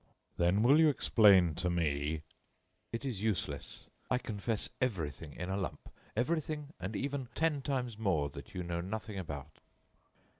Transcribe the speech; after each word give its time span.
"Then 0.37 0.63
will 0.63 0.79
you 0.79 0.89
explain 0.89 1.53
to 1.53 1.69
me" 1.69 2.23
"It 2.91 3.05
is 3.05 3.21
useless. 3.21 3.85
I 4.09 4.17
confess 4.17 4.67
everything 4.81 5.33
in 5.33 5.51
a 5.51 5.55
lump, 5.57 5.89
everything 6.15 6.73
and 6.79 6.95
even 6.95 7.27
ten 7.35 7.61
times 7.61 7.99
more 7.99 8.27
than 8.31 8.45
you 8.51 8.63
know 8.63 8.81
nothing 8.81 9.19
about." 9.19 9.59